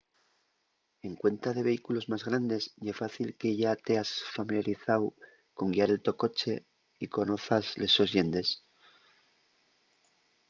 [1.03, 5.03] en cuenta de vehículos más grandes ye fácil que yá teas familiarizáu
[5.57, 6.53] con guiar el to coche
[7.03, 8.47] y conozas les sos llendes